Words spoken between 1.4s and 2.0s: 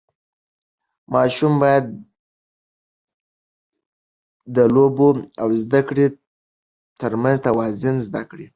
باید